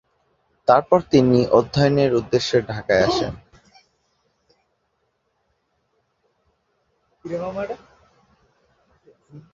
[0.67, 3.33] তারপর তিনি অধ্যয়নের উদ্দেশ্যে ঢাকায় আসেন।